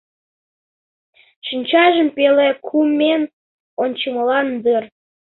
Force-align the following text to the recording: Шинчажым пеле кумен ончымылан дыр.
Шинчажым 1.47 2.07
пеле 2.15 2.49
кумен 2.67 3.21
ончымылан 3.83 4.47
дыр. 4.63 4.83